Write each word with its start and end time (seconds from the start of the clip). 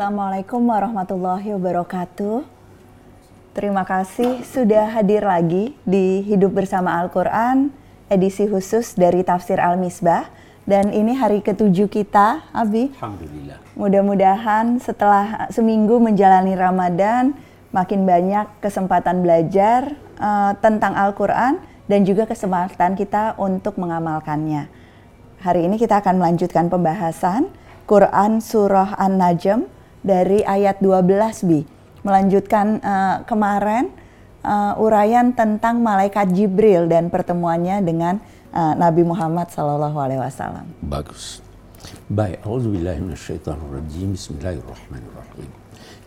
Assalamualaikum 0.00 0.64
warahmatullahi 0.64 1.52
wabarakatuh. 1.60 2.40
Terima 3.52 3.84
kasih 3.84 4.40
sudah 4.48 4.96
hadir 4.96 5.20
lagi 5.20 5.76
di 5.84 6.24
Hidup 6.24 6.56
Bersama 6.56 6.96
Al-Quran, 7.04 7.68
edisi 8.08 8.48
khusus 8.48 8.96
dari 8.96 9.20
Tafsir 9.20 9.60
Al-Misbah. 9.60 10.24
Dan 10.64 10.96
ini 10.96 11.12
hari 11.12 11.44
ketujuh 11.44 11.92
kita, 11.92 12.48
Abi. 12.48 12.88
Alhamdulillah. 12.96 13.60
Mudah-mudahan 13.76 14.80
setelah 14.80 15.52
seminggu 15.52 16.00
menjalani 16.00 16.56
Ramadan, 16.56 17.36
makin 17.68 18.08
banyak 18.08 18.48
kesempatan 18.64 19.20
belajar 19.20 20.00
uh, 20.16 20.56
tentang 20.64 20.96
Al-Quran 20.96 21.60
dan 21.92 22.08
juga 22.08 22.24
kesempatan 22.24 22.96
kita 22.96 23.36
untuk 23.36 23.76
mengamalkannya. 23.76 24.64
Hari 25.44 25.68
ini 25.68 25.76
kita 25.76 26.00
akan 26.00 26.24
melanjutkan 26.24 26.72
pembahasan 26.72 27.52
Quran 27.84 28.40
Surah 28.40 28.96
An-Najm 28.96 29.79
dari 30.00 30.44
ayat 30.44 30.80
12 30.80 31.48
Bi. 31.48 31.60
Melanjutkan 32.00 32.80
uh, 32.80 33.16
kemarin 33.28 33.92
uh, 34.44 34.80
uraian 34.80 35.32
tentang 35.36 35.84
malaikat 35.84 36.32
Jibril 36.32 36.88
dan 36.88 37.12
pertemuannya 37.12 37.84
dengan 37.84 38.20
uh, 38.52 38.74
Nabi 38.76 39.04
Muhammad 39.04 39.52
Sallallahu 39.52 39.96
Alaihi 40.00 40.20
Wasallam. 40.20 40.64
Bagus. 40.80 41.44
Baik, 42.10 42.44
Auzubillahiminasyaitonirrajim. 42.44 44.16
Bismillahirrahmanirrahim. 44.16 45.50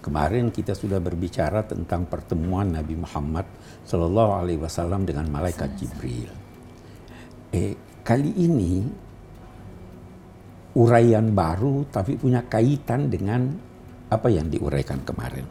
Kemarin 0.04 0.52
kita 0.52 0.76
sudah 0.76 1.00
berbicara 1.00 1.64
tentang 1.64 2.04
pertemuan 2.12 2.68
Nabi 2.76 3.00
Muhammad 3.00 3.48
Sallallahu 3.88 4.36
Alaihi 4.36 4.60
Wasallam 4.60 5.08
dengan 5.08 5.32
malaikat 5.32 5.80
Jibril. 5.80 6.28
Eh, 7.56 8.04
kali 8.04 8.36
ini 8.36 8.84
uraian 10.76 11.30
baru 11.32 11.88
tapi 11.88 12.20
punya 12.20 12.44
kaitan 12.50 13.08
dengan 13.08 13.54
apa 14.14 14.30
yang 14.30 14.48
diuraikan 14.50 15.02
kemarin. 15.02 15.46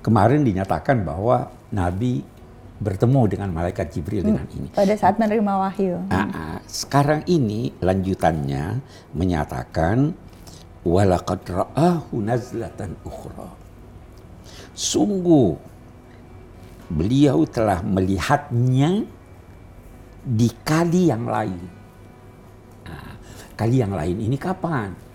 Kemarin 0.00 0.46
dinyatakan 0.46 1.04
bahwa 1.04 1.50
Nabi 1.74 2.24
bertemu 2.78 3.20
dengan 3.26 3.50
malaikat 3.50 3.90
Jibril 3.90 4.22
hmm, 4.22 4.28
dengan 4.30 4.46
ini. 4.54 4.68
Pada 4.70 4.94
saat 4.94 5.18
menerima 5.18 5.52
wahyu. 5.58 5.98
Nah, 6.08 6.62
sekarang 6.70 7.26
ini 7.26 7.74
lanjutannya 7.82 8.78
menyatakan 9.18 10.14
walaqad 10.86 11.42
ra'ahu 11.50 12.22
nazlatan 12.22 12.94
ukhra. 13.02 13.50
Sungguh 14.78 15.58
beliau 16.88 17.42
telah 17.50 17.82
melihatnya 17.82 19.02
di 20.22 20.48
kali 20.62 21.10
yang 21.10 21.26
lain. 21.26 21.62
Nah, 22.86 23.12
kali 23.58 23.82
yang 23.82 23.90
lain 23.90 24.16
ini 24.22 24.38
kapan? 24.38 25.07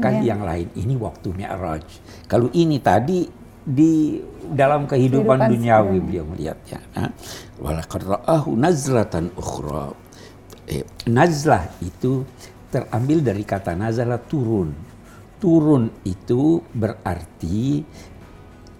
Kali 0.00 0.24
ya. 0.24 0.32
yang 0.32 0.42
lain 0.46 0.68
ini 0.72 0.94
waktu 0.96 1.28
Mi'raj. 1.36 1.84
Kalau 2.24 2.48
ini 2.56 2.80
tadi 2.80 3.28
di 3.62 4.18
dalam 4.42 4.90
kehidupan, 4.90 5.38
kehidupan 5.38 5.52
duniawi 5.52 5.98
beliau 6.02 6.24
melihatnya. 6.26 6.80
Walaqad 7.62 8.02
ra'ahu 8.02 8.58
nazlatan 8.58 9.30
ukhra. 9.38 9.94
Eh, 10.66 10.82
nazlah 11.06 11.68
itu 11.84 12.26
terambil 12.72 13.22
dari 13.22 13.44
kata 13.44 13.76
nazala 13.76 14.18
turun. 14.18 14.72
Turun 15.38 15.90
itu 16.06 16.62
berarti 16.72 17.82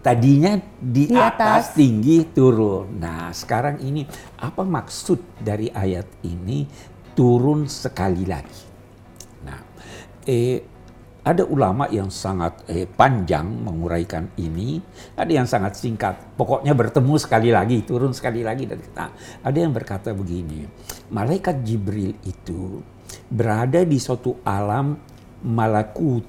tadinya 0.03 0.59
di, 0.81 1.11
di 1.11 1.15
atas. 1.15 1.31
atas 1.39 1.65
tinggi 1.79 2.27
turun. 2.35 2.99
Nah, 2.99 3.31
sekarang 3.31 3.79
ini 3.85 4.03
apa 4.43 4.67
maksud 4.67 5.39
dari 5.39 5.71
ayat 5.71 6.27
ini 6.27 6.67
turun 7.15 7.71
sekali 7.71 8.27
lagi? 8.27 8.63
Nah, 9.47 9.59
eh 10.27 10.72
ada 11.23 11.47
ulama 11.47 11.87
yang 11.87 12.11
sangat 12.11 12.67
eh, 12.67 12.83
panjang 12.83 13.47
menguraikan 13.47 14.35
ini, 14.43 14.83
ada 15.15 15.31
yang 15.31 15.47
sangat 15.47 15.79
singkat. 15.79 16.19
Pokoknya 16.35 16.75
bertemu 16.75 17.15
sekali 17.15 17.55
lagi, 17.55 17.87
turun 17.87 18.11
sekali 18.11 18.43
lagi 18.43 18.67
dan 18.67 18.83
kita. 18.83 19.07
Ada 19.47 19.59
yang 19.63 19.71
berkata 19.71 20.11
begini, 20.11 20.67
malaikat 21.15 21.63
Jibril 21.63 22.19
itu 22.27 22.83
berada 23.31 23.87
di 23.87 24.03
suatu 24.03 24.43
alam 24.43 24.99
malakut. 25.47 26.27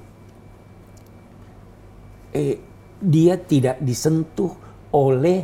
Eh, 2.30 2.58
dia 3.02 3.34
tidak 3.34 3.82
disentuh 3.82 4.54
oleh 4.94 5.42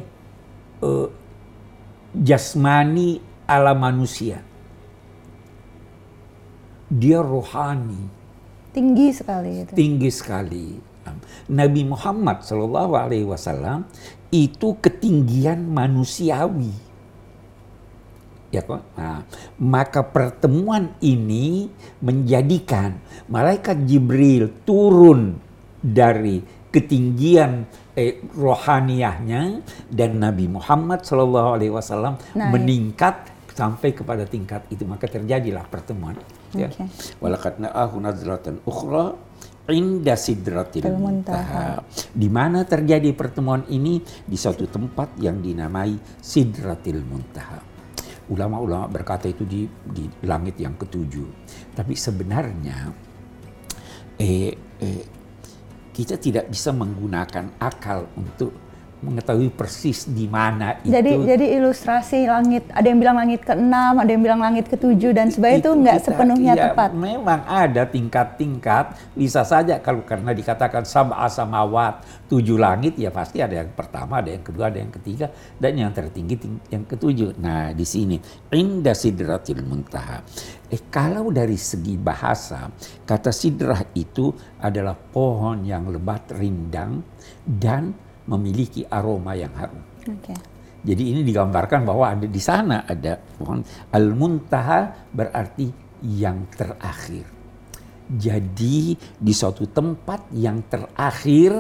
eh, 0.79 1.09
jasmani 2.15 3.19
alam 3.51 3.79
manusia. 3.83 4.39
Dia 6.87 7.19
rohani 7.19 8.20
Tinggi 8.71 9.09
sekali 9.11 9.67
itu. 9.67 9.73
Tinggi 9.75 10.11
sekali. 10.11 10.67
Nabi 11.51 11.83
Muhammad 11.83 12.47
Shallallahu 12.47 12.95
Alaihi 12.95 13.27
Wasallam 13.27 13.83
itu 14.31 14.79
ketinggian 14.79 15.67
manusiawi. 15.67 16.71
Ya 18.51 18.63
kok. 18.67 18.83
Nah, 18.99 19.27
maka 19.59 20.03
pertemuan 20.07 20.95
ini 21.03 21.71
menjadikan 22.03 22.99
malaikat 23.31 23.87
Jibril 23.87 24.51
turun 24.67 25.39
dari 25.79 26.43
ketinggian 26.71 27.67
eh, 27.99 28.23
rohaniahnya 28.35 29.63
dan 29.91 30.11
Nabi 30.23 30.47
Muhammad 30.47 31.03
Shallallahu 31.03 31.59
Alaihi 31.59 31.75
Wasallam 31.75 32.15
meningkat 32.35 33.27
sampai 33.61 33.93
kepada 33.93 34.25
tingkat 34.25 34.65
itu 34.73 34.89
maka 34.89 35.05
terjadilah 35.05 35.69
pertemuan 35.69 36.17
ya. 36.57 36.73
Walaqad 37.21 37.61
na'ahu 37.61 38.01
ukhra 38.65 39.13
inda 39.69 40.17
sidratil 40.17 40.89
muntaha. 40.97 41.85
Di 42.11 42.29
mana 42.33 42.65
terjadi 42.65 43.13
pertemuan 43.13 43.69
ini 43.69 44.01
di 44.01 44.37
suatu 44.41 44.65
tempat 44.65 45.21
yang 45.21 45.45
dinamai 45.45 46.01
sidratil 46.25 47.05
muntaha. 47.05 47.61
Ulama-ulama 48.33 48.89
berkata 48.89 49.29
itu 49.29 49.45
di 49.45 49.69
di 49.69 50.09
langit 50.25 50.57
yang 50.57 50.79
ketujuh. 50.81 51.29
Tapi 51.77 51.93
sebenarnya 51.93 52.89
eh, 54.17 54.57
eh 54.81 55.05
kita 55.91 56.17
tidak 56.17 56.49
bisa 56.49 56.73
menggunakan 56.73 57.61
akal 57.61 58.09
untuk 58.17 58.70
mengetahui 59.01 59.49
persis 59.53 60.05
di 60.05 60.29
mana 60.29 60.77
itu. 60.85 60.93
Jadi 60.93 61.13
jadi 61.25 61.47
ilustrasi 61.57 62.29
langit, 62.29 62.69
ada 62.69 62.85
yang 62.85 63.01
bilang 63.01 63.17
langit 63.17 63.41
ke-6, 63.49 63.73
ada 63.73 64.11
yang 64.13 64.23
bilang 64.23 64.41
langit 64.45 64.69
ke-7 64.69 65.03
dan 65.17 65.27
sebagainya 65.33 65.61
itu 65.65 65.71
nggak 65.73 65.99
sepenuhnya 66.05 66.53
ya, 66.53 66.65
tepat. 66.71 66.91
Memang 66.93 67.41
ada 67.49 67.83
tingkat-tingkat, 67.89 69.17
bisa 69.17 69.41
saja 69.49 69.81
kalau 69.81 70.05
karena 70.05 70.37
dikatakan 70.37 70.85
sab'a 70.85 71.27
samawat, 71.33 72.05
tujuh 72.29 72.61
langit 72.61 73.01
ya 73.01 73.09
pasti 73.09 73.41
ada 73.41 73.57
yang 73.57 73.73
pertama, 73.73 74.21
ada 74.21 74.31
yang 74.31 74.45
kedua, 74.45 74.69
ada 74.69 74.79
yang 74.79 74.93
ketiga 74.93 75.33
dan 75.57 75.73
yang 75.81 75.91
tertinggi 75.97 76.37
yang 76.69 76.85
ketujuh. 76.85 77.41
Nah, 77.41 77.73
di 77.73 77.89
sini 77.89 78.21
inda 78.53 78.93
sidratil 78.93 79.65
muntaha. 79.65 80.21
Eh 80.71 80.87
kalau 80.93 81.33
dari 81.35 81.57
segi 81.57 81.97
bahasa, 81.99 82.71
kata 83.03 83.33
sidrah 83.35 83.81
itu 83.97 84.31
adalah 84.61 84.95
pohon 84.95 85.65
yang 85.67 85.91
lebat 85.91 86.31
rindang 86.31 87.03
dan 87.43 87.91
memiliki 88.31 88.87
aroma 88.87 89.35
yang 89.35 89.51
harum. 89.59 89.83
Okay. 90.07 90.39
Jadi 90.81 91.13
ini 91.13 91.21
digambarkan 91.21 91.85
bahwa 91.85 92.09
ada 92.09 92.25
di 92.25 92.41
sana 92.41 92.89
ada 92.89 93.21
pohon 93.21 93.61
al-muntaha 93.93 95.13
berarti 95.13 95.69
yang 96.07 96.49
terakhir. 96.49 97.29
Jadi 98.11 98.97
di 98.97 99.33
suatu 99.37 99.69
tempat 99.69 100.33
yang 100.35 100.65
terakhir, 100.67 101.53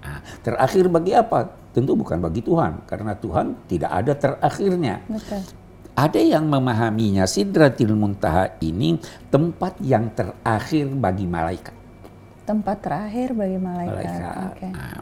nah, 0.00 0.20
terakhir 0.40 0.86
bagi 0.88 1.12
apa? 1.12 1.50
Tentu 1.74 1.98
bukan 1.98 2.22
bagi 2.22 2.40
Tuhan, 2.40 2.86
karena 2.86 3.18
Tuhan 3.18 3.66
tidak 3.66 3.90
ada 3.90 4.12
terakhirnya. 4.14 5.02
Okay. 5.10 5.42
Ada 5.94 6.18
yang 6.22 6.46
memahaminya 6.46 7.26
Sidratil 7.26 7.94
Muntaha 7.94 8.54
ini 8.62 8.98
tempat 9.30 9.78
yang 9.82 10.14
terakhir 10.14 10.90
bagi 10.94 11.26
malaikat. 11.26 11.74
Tempat 12.46 12.76
terakhir 12.82 13.34
bagi 13.34 13.58
malaikat. 13.58 13.94
malaikat. 13.94 14.50
Okay. 14.54 14.70
Nah, 14.74 15.00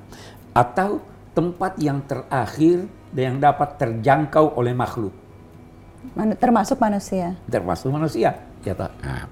atau 0.52 1.00
tempat 1.32 1.80
yang 1.80 2.04
terakhir 2.04 2.84
dan 3.12 3.36
yang 3.36 3.38
dapat 3.40 3.76
terjangkau 3.80 4.56
oleh 4.56 4.76
makhluk. 4.76 5.12
Termasuk 6.36 6.76
manusia. 6.80 7.36
Termasuk 7.48 7.88
manusia. 7.88 8.36
Ya, 8.62 8.74
nah, 8.76 9.26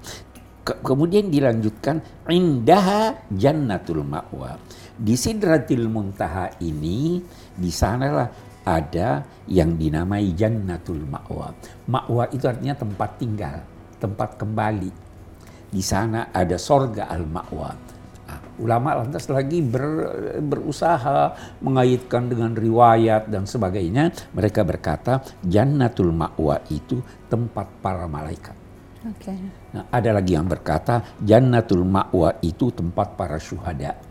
ke 0.61 0.73
kemudian 0.81 1.29
dilanjutkan 1.29 2.01
indaha 2.29 3.17
jannatul 3.33 4.05
ma'wa. 4.05 4.57
Di 4.97 5.17
sidratil 5.17 5.89
muntaha 5.89 6.53
ini 6.61 7.21
di 7.57 7.71
sanalah 7.73 8.29
ada 8.61 9.25
yang 9.49 9.77
dinamai 9.77 10.33
jannatul 10.37 11.01
ma'wa. 11.05 11.53
Ma'wa 11.89 12.29
itu 12.29 12.45
artinya 12.45 12.77
tempat 12.77 13.09
tinggal, 13.17 13.57
tempat 13.97 14.37
kembali. 14.37 14.91
Di 15.71 15.79
sana 15.79 16.29
ada 16.35 16.59
sorga 16.59 17.07
al-ma'wa 17.07 18.00
ulama 18.61 19.01
lantas 19.01 19.25
lagi 19.25 19.65
ber, 19.65 20.13
berusaha 20.45 21.33
mengaitkan 21.65 22.29
dengan 22.29 22.53
riwayat 22.53 23.25
dan 23.27 23.49
sebagainya. 23.49 24.13
Mereka 24.37 24.61
berkata 24.61 25.25
Jannatul 25.41 26.13
Ma'wa 26.13 26.61
itu 26.69 27.01
tempat 27.25 27.81
para 27.81 28.05
malaikat. 28.05 28.53
Okay. 29.01 29.33
Nah, 29.73 29.89
ada 29.89 30.13
lagi 30.13 30.37
yang 30.37 30.45
berkata 30.45 31.17
Jannatul 31.17 31.81
Ma'wa 31.81 32.37
itu 32.45 32.69
tempat 32.69 33.17
para 33.17 33.41
syuhada. 33.41 34.10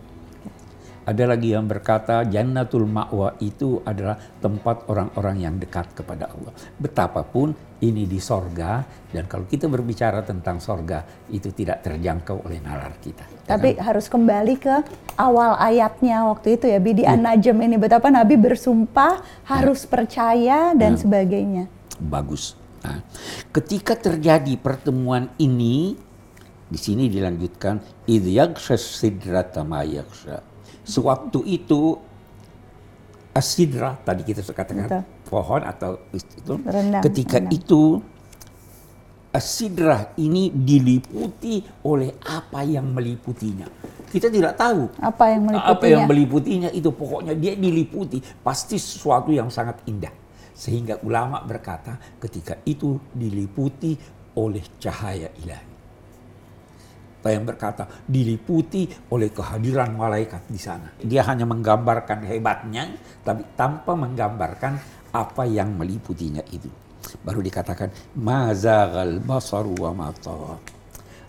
Ada 1.01 1.25
lagi 1.25 1.57
yang 1.57 1.65
berkata 1.65 2.23
Jannatul 2.29 2.85
Ma'wa 2.85 3.33
itu 3.41 3.81
adalah 3.89 4.21
tempat 4.39 4.85
orang-orang 4.93 5.37
yang 5.41 5.55
dekat 5.57 5.97
kepada 5.97 6.29
Allah. 6.29 6.53
Betapapun 6.77 7.57
ini 7.81 8.05
di 8.05 8.21
sorga 8.21 8.85
dan 9.09 9.25
kalau 9.25 9.49
kita 9.49 9.65
berbicara 9.65 10.21
tentang 10.21 10.61
sorga 10.61 11.01
itu 11.33 11.49
tidak 11.57 11.81
terjangkau 11.81 12.45
oleh 12.45 12.61
nalar 12.61 12.93
kita. 13.01 13.25
Tapi 13.49 13.75
Karena, 13.75 13.85
harus 13.89 14.07
kembali 14.13 14.55
ke 14.61 14.77
awal 15.17 15.57
ayatnya 15.57 16.29
waktu 16.29 16.61
itu 16.61 16.69
ya 16.69 16.79
Bi 16.79 16.93
di 16.93 17.05
ya. 17.09 17.17
An-Najm 17.17 17.57
ini 17.65 17.77
betapa 17.81 18.13
Nabi 18.13 18.37
bersumpah 18.37 19.25
harus 19.49 19.85
ya. 19.85 19.89
percaya 19.89 20.59
dan 20.77 20.95
ya. 20.95 21.01
sebagainya. 21.01 21.65
Bagus. 21.97 22.61
Nah, 22.85 23.01
ketika 23.53 23.97
terjadi 23.97 24.57
pertemuan 24.61 25.33
ini 25.41 25.97
di 26.71 26.79
sini 26.79 27.11
dilanjutkan 27.11 28.07
idyaksha 28.07 28.79
sidrata 28.79 29.67
ma 29.67 29.83
Sewaktu 30.91 31.47
itu 31.47 31.95
asidra 33.31 33.95
tadi 34.03 34.27
kita 34.27 34.43
katakan 34.51 34.87
Betul. 34.91 35.03
pohon 35.31 35.63
atau 35.63 36.03
itu 36.11 36.59
rendang, 36.67 37.03
ketika 37.07 37.39
rendang. 37.39 37.55
itu 37.55 37.83
asidra 39.31 40.11
ini 40.19 40.51
diliputi 40.51 41.63
oleh 41.87 42.19
apa 42.27 42.67
yang 42.67 42.91
meliputinya. 42.91 43.71
Kita 44.11 44.27
tidak 44.27 44.59
tahu 44.59 44.91
apa 44.99 45.25
yang 45.31 45.43
meliputinya. 45.47 45.79
Apa 45.79 45.85
yang 45.87 46.03
meliputinya 46.11 46.71
itu 46.75 46.91
pokoknya 46.91 47.39
dia 47.39 47.55
diliputi 47.55 48.19
pasti 48.43 48.75
sesuatu 48.75 49.31
yang 49.31 49.47
sangat 49.47 49.87
indah. 49.87 50.11
Sehingga 50.51 50.99
ulama 51.07 51.47
berkata 51.47 51.95
ketika 52.19 52.59
itu 52.67 52.99
diliputi 53.15 53.95
oleh 54.35 54.67
cahaya 54.83 55.31
ilahi 55.39 55.70
yang 57.29 57.45
berkata 57.45 57.85
diliputi 58.09 58.89
oleh 59.13 59.29
kehadiran 59.29 59.93
malaikat 59.93 60.49
di 60.49 60.57
sana. 60.57 60.97
Dia 60.97 61.29
hanya 61.29 61.45
menggambarkan 61.45 62.25
hebatnya, 62.25 62.97
tapi 63.21 63.45
tanpa 63.53 63.93
menggambarkan 63.93 64.81
apa 65.13 65.45
yang 65.45 65.77
meliputinya 65.77 66.41
itu. 66.49 66.73
Baru 67.21 67.45
dikatakan 67.45 67.93
mazagal 68.17 69.21
basaru 69.21 69.77
wa 69.77 69.93
mata. 69.93 70.57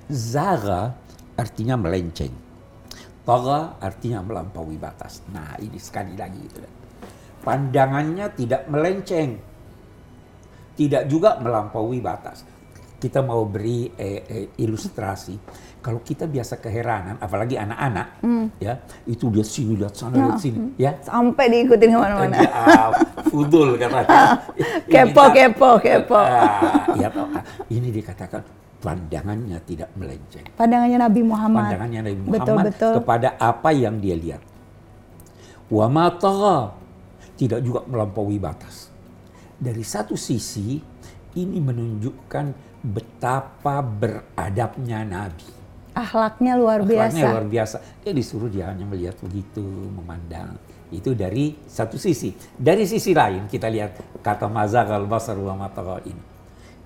Zaga 0.08 0.96
artinya 1.36 1.76
melenceng. 1.76 2.32
Taga 3.22 3.78
artinya 3.78 4.20
melampaui 4.26 4.76
batas. 4.82 5.22
Nah 5.30 5.56
ini 5.62 5.78
sekali 5.78 6.18
lagi 6.18 6.42
itu. 6.42 6.60
Pandangannya 7.42 8.30
tidak 8.34 8.66
melenceng. 8.70 9.38
Tidak 10.72 11.04
juga 11.06 11.38
melampaui 11.38 12.02
batas. 12.02 12.42
Kita 13.02 13.26
mau 13.26 13.42
beri 13.50 13.90
eh, 13.98 14.22
eh, 14.30 14.48
ilustrasi 14.62 15.36
kalau 15.82 15.98
kita 16.06 16.30
biasa 16.30 16.62
keheranan, 16.62 17.18
apalagi 17.18 17.58
anak-anak, 17.58 18.22
hmm. 18.22 18.62
ya 18.62 18.78
itu 19.10 19.34
dia 19.34 19.42
sini 19.42 19.74
lihat 19.82 19.98
sana 19.98 20.14
lihat 20.14 20.38
sini, 20.38 20.78
ya 20.78 20.94
sampai 21.02 21.50
diikutin 21.50 21.90
ke 21.90 21.98
mana-mana. 21.98 22.38
Ya, 22.38 22.54
uh, 22.54 22.90
fudul 23.34 23.82
katanya. 23.82 24.46
kepo, 24.86 25.24
kepo, 25.34 25.70
kepo. 25.82 26.22
Uh, 26.22 27.02
ya, 27.02 27.10
ini 27.74 27.90
dikatakan 27.90 28.46
pandangannya 28.78 29.58
tidak 29.66 29.90
melenceng. 29.98 30.46
Pandangannya 30.54 31.02
Nabi 31.02 31.22
Muhammad. 31.26 31.62
Pandangannya 31.66 32.00
Nabi 32.06 32.20
Muhammad 32.30 32.46
betul, 32.46 32.58
betul. 32.70 32.94
kepada 33.02 33.30
apa 33.42 33.70
yang 33.74 33.98
dia 33.98 34.14
lihat. 34.14 34.42
Wa 35.74 35.90
mata 35.90 36.78
tidak 37.42 37.66
juga 37.66 37.82
melampaui 37.90 38.38
batas. 38.38 38.94
Dari 39.58 39.82
satu 39.82 40.14
sisi 40.14 40.78
ini 41.42 41.58
menunjukkan 41.58 42.71
betapa 42.82 43.80
beradabnya 43.86 45.06
Nabi 45.06 45.62
Akhlaknya 45.92 46.56
luar 46.56 46.88
biasa. 46.88 47.12
Akhlaknya 47.12 47.26
luar 47.36 47.46
biasa. 47.52 47.78
Dia 48.00 48.14
disuruh 48.16 48.48
dia 48.48 48.72
hanya 48.72 48.88
melihat 48.88 49.20
begitu, 49.20 49.64
memandang. 49.92 50.56
Itu 50.88 51.12
dari 51.16 51.56
satu 51.68 52.00
sisi. 52.00 52.32
Dari 52.56 52.88
sisi 52.88 53.12
lain 53.12 53.48
kita 53.52 53.68
lihat 53.68 54.24
kata 54.24 54.48
mazagal 54.48 55.04
basar 55.08 55.36
wa 55.36 55.68
ini. 56.08 56.24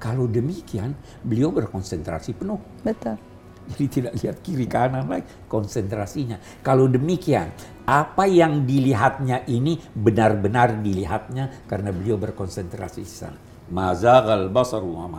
Kalau 0.02 0.26
demikian, 0.26 0.94
beliau 1.22 1.54
berkonsentrasi 1.54 2.34
penuh. 2.34 2.58
Betul. 2.82 3.18
Jadi 3.66 3.86
tidak 3.90 4.14
lihat 4.22 4.36
kiri 4.46 4.68
kanan 4.70 5.10
lagi 5.10 5.26
konsentrasinya. 5.50 6.38
Kalau 6.62 6.86
demikian, 6.86 7.50
apa 7.90 8.30
yang 8.30 8.62
dilihatnya 8.66 9.46
ini 9.50 9.78
benar-benar 9.94 10.82
dilihatnya 10.86 11.66
karena 11.66 11.90
beliau 11.90 12.18
berkonsentrasi 12.22 13.02
di 13.02 13.10
sana. 13.10 13.55
Mazagal 13.70 14.50
basar 14.54 14.86
wa 14.86 15.10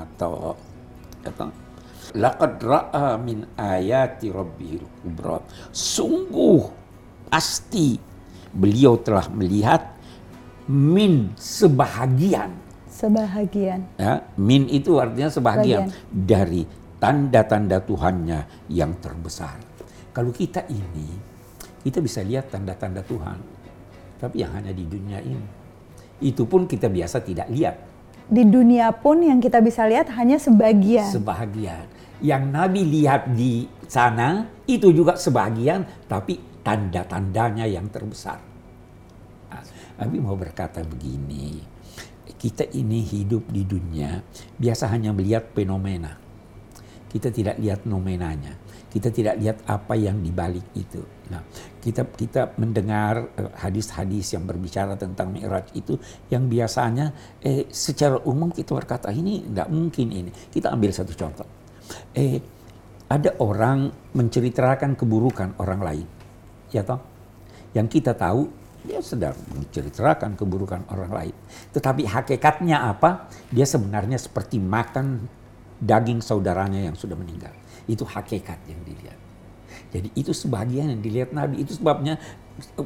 laqad 2.17 2.63
ra'a 2.63 3.19
min 3.19 3.45
ayati 3.59 4.33
rabbihil 4.33 4.87
kubra. 5.03 5.43
Sungguh 5.75 6.65
pasti 7.29 7.99
beliau 8.55 8.97
telah 8.97 9.29
melihat 9.29 9.97
min 10.71 11.37
sebahagian. 11.37 12.55
Sebahagian. 12.89 13.85
Ya, 14.01 14.25
min 14.41 14.71
itu 14.73 14.97
artinya 14.97 15.29
sebahagian 15.29 15.93
Bagian. 15.93 16.01
dari 16.17 16.63
tanda-tanda 16.97 17.85
Tuhannya 17.85 18.71
yang 18.73 18.97
terbesar. 18.97 19.61
Kalau 20.17 20.33
kita 20.33 20.65
ini, 20.73 21.13
kita 21.85 22.01
bisa 22.01 22.25
lihat 22.25 22.49
tanda-tanda 22.49 23.05
Tuhan, 23.05 23.37
tapi 24.17 24.41
yang 24.41 24.57
hanya 24.57 24.73
di 24.73 24.89
dunia 24.89 25.21
ini. 25.21 25.69
Itu 26.25 26.49
pun 26.49 26.65
kita 26.65 26.89
biasa 26.89 27.21
tidak 27.21 27.53
lihat. 27.53 27.77
Di 28.27 28.43
dunia 28.43 28.91
pun 28.91 29.23
yang 29.23 29.39
kita 29.39 29.63
bisa 29.63 29.87
lihat 29.87 30.11
hanya 30.19 30.37
sebagian. 30.43 31.07
Sebahagian 31.07 31.87
yang 32.25 32.49
Nabi 32.49 32.83
lihat 32.83 33.29
di 33.37 33.69
sana 33.87 34.49
itu 34.65 34.91
juga 34.91 35.15
sebagian, 35.21 35.85
tapi 36.09 36.41
tanda-tandanya 36.65 37.69
yang 37.69 37.87
terbesar. 37.93 38.41
Nah, 39.53 39.63
Nabi 40.03 40.17
mau 40.19 40.35
berkata 40.35 40.83
begini, 40.83 41.61
kita 42.35 42.67
ini 42.75 43.05
hidup 43.05 43.47
di 43.53 43.63
dunia 43.63 44.21
biasa 44.59 44.91
hanya 44.91 45.15
melihat 45.15 45.53
fenomena. 45.55 46.19
Kita 47.07 47.31
tidak 47.31 47.57
lihat 47.63 47.87
nomenanya. 47.87 48.59
Kita 48.91 49.09
tidak 49.13 49.39
lihat 49.41 49.63
apa 49.69 49.95
yang 49.95 50.21
dibalik 50.21 50.65
itu. 50.75 51.05
Nah, 51.27 51.43
kita 51.83 52.07
kita 52.07 52.55
mendengar 52.59 53.35
eh, 53.35 53.51
hadis-hadis 53.59 54.39
yang 54.39 54.47
berbicara 54.47 54.95
tentang 54.95 55.35
Mi'raj 55.35 55.75
itu 55.75 55.99
yang 56.31 56.47
biasanya 56.47 57.11
eh, 57.43 57.67
secara 57.71 58.23
umum 58.23 58.55
kita 58.55 58.75
berkata 58.75 59.11
ini 59.11 59.43
tidak 59.43 59.69
mungkin 59.71 60.07
ini. 60.15 60.31
Kita 60.31 60.71
ambil 60.71 60.95
satu 60.95 61.13
contoh 61.15 61.49
eh 62.15 62.43
ada 63.07 63.39
orang 63.39 63.87
menceritakan 64.19 64.99
keburukan 64.99 65.63
orang 65.63 65.81
lain, 65.83 66.07
ya 66.75 66.83
toh? 66.83 66.99
Yang 67.71 68.03
kita 68.03 68.19
tahu 68.19 68.51
dia 68.83 68.99
sedang 69.03 69.35
menceritakan 69.55 70.35
keburukan 70.35 70.87
orang 70.91 71.13
lain. 71.15 71.35
Tetapi 71.71 72.07
hakikatnya 72.07 72.87
apa? 72.87 73.31
Dia 73.51 73.67
sebenarnya 73.67 74.19
seperti 74.19 74.59
makan 74.59 75.27
daging 75.79 76.19
saudaranya 76.23 76.87
yang 76.91 76.99
sudah 76.99 77.15
meninggal. 77.15 77.55
Itu 77.87 78.03
hakikat 78.03 78.59
yang 78.67 78.81
dilihat. 78.83 79.26
Jadi 79.97 80.09
itu 80.13 80.33
sebagian 80.37 80.93
yang 80.93 81.01
dilihat 81.01 81.33
Nabi. 81.33 81.65
Itu 81.65 81.73
sebabnya 81.77 82.21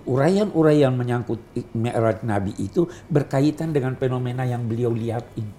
uraian-uraian 0.06 0.90
menyangkut 0.94 1.38
Mi'raj 1.74 2.26
Nabi 2.26 2.54
itu 2.58 2.90
berkaitan 3.06 3.70
dengan 3.70 3.94
fenomena 3.94 4.42
yang 4.42 4.66
beliau 4.66 4.90
lihat 4.90 5.26
ini. 5.38 5.52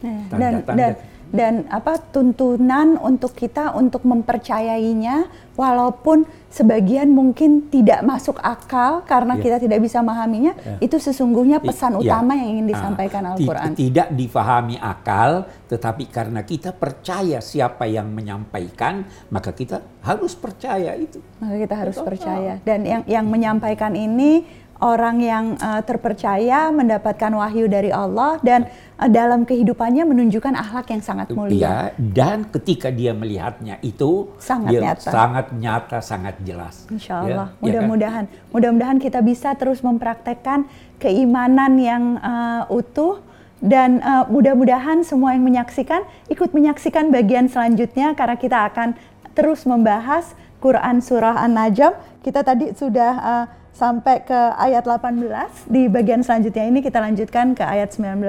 Tanda-tanda 0.00 0.96
dan 1.30 1.66
apa 1.70 1.98
tuntunan 2.10 2.98
untuk 2.98 3.38
kita 3.38 3.70
untuk 3.78 4.02
mempercayainya 4.02 5.30
walaupun 5.54 6.26
sebagian 6.50 7.14
mungkin 7.14 7.70
tidak 7.70 8.02
masuk 8.02 8.42
akal 8.42 9.06
karena 9.06 9.38
yeah. 9.38 9.44
kita 9.46 9.56
tidak 9.62 9.78
bisa 9.78 10.02
memahaminya 10.02 10.58
yeah. 10.58 10.82
itu 10.82 10.98
sesungguhnya 10.98 11.62
pesan 11.62 11.94
yeah. 11.94 12.02
utama 12.02 12.34
yang 12.34 12.58
ingin 12.58 12.66
ah, 12.66 12.70
disampaikan 12.74 13.22
uh, 13.22 13.30
Al-Qur'an. 13.38 13.70
Tidak 13.78 14.08
difahami 14.10 14.76
akal 14.82 15.46
tetapi 15.70 16.10
karena 16.10 16.42
kita 16.42 16.74
percaya 16.74 17.38
siapa 17.38 17.86
yang 17.86 18.10
menyampaikan 18.10 19.06
maka 19.30 19.54
kita 19.54 19.78
harus 20.02 20.34
percaya 20.34 20.98
itu. 20.98 21.22
Maka 21.38 21.54
kita 21.62 21.74
harus 21.78 21.96
Betul. 22.02 22.08
percaya 22.10 22.52
dan 22.66 22.82
yang 22.82 23.02
yang 23.06 23.26
menyampaikan 23.30 23.94
ini 23.94 24.42
orang 24.80 25.16
yang 25.20 25.44
uh, 25.60 25.84
terpercaya 25.84 26.72
mendapatkan 26.72 27.30
wahyu 27.36 27.68
dari 27.68 27.92
Allah 27.92 28.40
dan 28.40 28.66
uh, 28.96 29.06
dalam 29.06 29.44
kehidupannya 29.44 30.08
menunjukkan 30.08 30.56
akhlak 30.56 30.88
yang 30.90 31.02
sangat 31.04 31.28
mulia. 31.36 31.60
Ya, 31.60 31.76
dan 31.96 32.48
ketika 32.48 32.88
dia 32.88 33.12
melihatnya 33.12 33.76
itu 33.84 34.32
sangat 34.40 34.72
dia 34.72 34.80
nyata, 34.80 35.10
sangat 35.12 35.46
nyata, 35.52 35.98
sangat 36.00 36.34
jelas. 36.42 36.88
Insya 36.88 37.22
Allah, 37.22 37.48
ya, 37.52 37.60
mudah-mudahan, 37.60 38.24
ya 38.26 38.32
kan? 38.32 38.52
mudah-mudahan 38.56 38.98
kita 38.98 39.20
bisa 39.20 39.52
terus 39.54 39.84
mempraktekkan 39.84 40.64
keimanan 40.96 41.76
yang 41.76 42.02
uh, 42.20 42.64
utuh 42.72 43.20
dan 43.60 44.00
uh, 44.00 44.24
mudah-mudahan 44.32 45.04
semua 45.04 45.36
yang 45.36 45.44
menyaksikan 45.44 46.08
ikut 46.32 46.56
menyaksikan 46.56 47.12
bagian 47.12 47.44
selanjutnya 47.52 48.16
karena 48.16 48.36
kita 48.40 48.64
akan 48.72 48.96
terus 49.36 49.68
membahas 49.68 50.32
Quran 50.60 51.00
surah 51.00 51.40
An-Najm. 51.40 51.96
Kita 52.20 52.44
tadi 52.44 52.70
sudah 52.76 53.12
uh, 53.16 53.44
sampai 53.72 54.22
ke 54.22 54.40
ayat 54.60 54.84
18. 54.84 55.72
Di 55.72 55.88
bagian 55.88 56.20
selanjutnya 56.20 56.68
ini 56.68 56.84
kita 56.84 57.00
lanjutkan 57.00 57.56
ke 57.56 57.64
ayat 57.64 57.96
19 57.96 58.20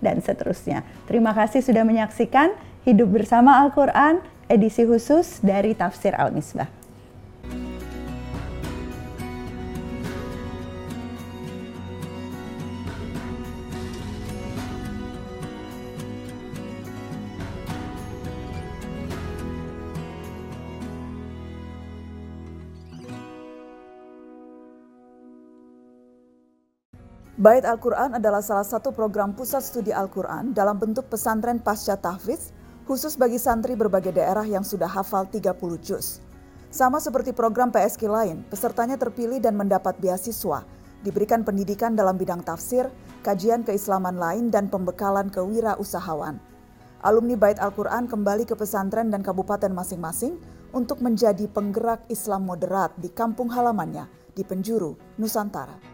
dan 0.00 0.16
seterusnya. 0.24 0.80
Terima 1.04 1.36
kasih 1.36 1.60
sudah 1.60 1.84
menyaksikan 1.84 2.56
Hidup 2.84 3.12
Bersama 3.16 3.64
Al-Quran, 3.64 4.20
edisi 4.48 4.84
khusus 4.84 5.40
dari 5.40 5.72
Tafsir 5.72 6.12
Al-Misbah. 6.12 6.83
Bait 27.34 27.66
Al-Quran 27.66 28.14
adalah 28.14 28.38
salah 28.38 28.62
satu 28.62 28.94
program 28.94 29.34
pusat 29.34 29.66
studi 29.66 29.90
Al-Quran 29.90 30.54
dalam 30.54 30.78
bentuk 30.78 31.10
pesantren 31.10 31.58
pasca 31.58 31.98
tahfiz 31.98 32.54
khusus 32.86 33.18
bagi 33.18 33.42
santri 33.42 33.74
berbagai 33.74 34.14
daerah 34.14 34.46
yang 34.46 34.62
sudah 34.62 34.86
hafal 34.86 35.26
30 35.26 35.50
juz. 35.82 36.22
Sama 36.70 37.02
seperti 37.02 37.34
program 37.34 37.74
PSK 37.74 38.06
lain, 38.06 38.46
pesertanya 38.46 38.94
terpilih 38.94 39.42
dan 39.42 39.58
mendapat 39.58 39.98
beasiswa, 39.98 40.62
diberikan 41.02 41.42
pendidikan 41.42 41.98
dalam 41.98 42.14
bidang 42.14 42.38
tafsir, 42.46 42.86
kajian 43.26 43.66
keislaman 43.66 44.14
lain, 44.14 44.54
dan 44.54 44.70
pembekalan 44.70 45.26
kewirausahawan. 45.26 46.38
Alumni 47.02 47.34
Bait 47.34 47.58
Al-Quran 47.58 48.06
kembali 48.06 48.46
ke 48.46 48.54
pesantren 48.54 49.10
dan 49.10 49.26
kabupaten 49.26 49.74
masing-masing 49.74 50.38
untuk 50.70 51.02
menjadi 51.02 51.50
penggerak 51.50 52.06
Islam 52.06 52.46
moderat 52.46 52.94
di 52.94 53.10
kampung 53.10 53.50
halamannya 53.50 54.06
di 54.38 54.46
penjuru 54.46 54.94
Nusantara. 55.18 55.93